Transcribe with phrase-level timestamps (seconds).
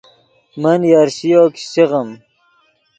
[0.61, 2.09] من یرشِیو کیشچے غیم